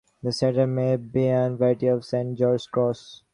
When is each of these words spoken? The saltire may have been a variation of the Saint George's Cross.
The 0.23 0.31
saltire 0.31 0.65
may 0.65 0.87
have 0.87 1.11
been 1.11 1.53
a 1.53 1.55
variation 1.55 1.89
of 1.89 1.99
the 1.99 2.05
Saint 2.07 2.35
George's 2.35 2.65
Cross. 2.65 3.21